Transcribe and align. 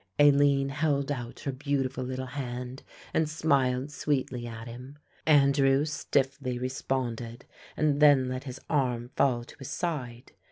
Aline 0.17 0.69
held 0.69 1.11
out 1.11 1.41
her 1.41 1.51
beautiful 1.51 2.03
little 2.03 2.25
hand 2.25 2.81
and 3.13 3.29
smiled 3.29 3.91
sweetly 3.91 4.47
at 4.47 4.67
him. 4.67 4.97
Andrew 5.27 5.85
stiffly 5.85 6.57
responded 6.57 7.45
and 7.77 8.01
then 8.01 8.27
let 8.27 8.45
his 8.45 8.59
arm 8.67 9.11
fall 9.15 9.43
to 9.43 9.55
his 9.59 9.69
side. 9.69 10.31